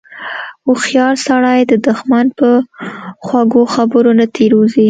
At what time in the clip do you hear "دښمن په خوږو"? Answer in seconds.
1.87-3.63